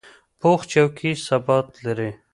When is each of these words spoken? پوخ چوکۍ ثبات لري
پوخ 0.39 0.59
چوکۍ 0.71 1.11
ثبات 1.27 1.67
لري 1.85 2.09